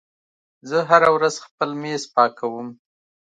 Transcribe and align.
زه 0.69 0.77
هره 0.89 1.09
ورځ 1.15 1.35
خپل 1.45 1.69
میز 1.81 2.03
پاکوم. 2.13 2.67